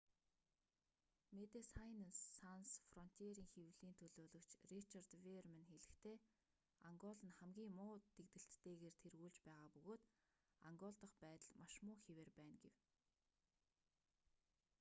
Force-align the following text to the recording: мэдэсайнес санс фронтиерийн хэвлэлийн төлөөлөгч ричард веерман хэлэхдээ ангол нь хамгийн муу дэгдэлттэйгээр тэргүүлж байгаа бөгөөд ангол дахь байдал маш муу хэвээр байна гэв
мэдэсайнес 1.37 2.19
санс 2.41 2.69
фронтиерийн 2.89 3.49
хэвлэлийн 3.55 3.93
төлөөлөгч 3.99 4.49
ричард 4.73 5.09
веерман 5.25 5.63
хэлэхдээ 5.71 6.17
ангол 6.89 7.19
нь 7.27 7.37
хамгийн 7.39 7.71
муу 7.79 7.95
дэгдэлттэйгээр 8.17 8.95
тэргүүлж 9.03 9.37
байгаа 9.47 9.69
бөгөөд 9.75 10.03
ангол 10.69 10.95
дахь 11.01 11.17
байдал 11.25 11.55
маш 11.59 11.73
муу 11.85 11.97
хэвээр 12.05 12.29
байна 12.37 12.57
гэв 12.63 12.75